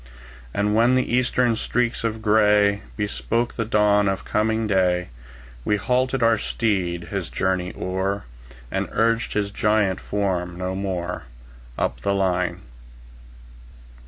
[0.51, 5.09] And when the Eastern streaks of gray Bespoke the dawn of coming day,
[5.63, 8.23] We halted our steed, his journey o'er,
[8.71, 11.25] And urged his giant form no more,
[11.77, 12.61] Up the line.